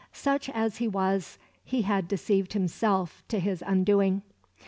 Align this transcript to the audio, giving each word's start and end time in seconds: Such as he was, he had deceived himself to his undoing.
Such 0.13 0.49
as 0.49 0.77
he 0.77 0.87
was, 0.87 1.37
he 1.63 1.83
had 1.83 2.07
deceived 2.07 2.53
himself 2.53 3.23
to 3.27 3.39
his 3.39 3.63
undoing. 3.63 4.23